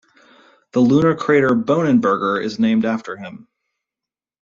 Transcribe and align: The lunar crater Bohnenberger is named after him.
The 0.71 0.79
lunar 0.79 1.13
crater 1.15 1.49
Bohnenberger 1.51 2.43
is 2.43 2.57
named 2.57 2.85
after 2.85 3.17
him. 3.17 3.47